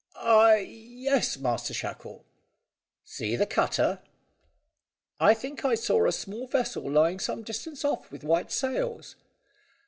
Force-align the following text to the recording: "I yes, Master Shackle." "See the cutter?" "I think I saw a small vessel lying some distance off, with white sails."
"I 0.15 0.55
yes, 0.57 1.37
Master 1.37 1.75
Shackle." 1.75 2.25
"See 3.03 3.35
the 3.35 3.45
cutter?" 3.45 3.99
"I 5.19 5.35
think 5.35 5.63
I 5.63 5.75
saw 5.75 6.07
a 6.07 6.11
small 6.11 6.47
vessel 6.47 6.89
lying 6.91 7.19
some 7.19 7.43
distance 7.43 7.85
off, 7.85 8.11
with 8.11 8.23
white 8.23 8.51
sails." 8.51 9.15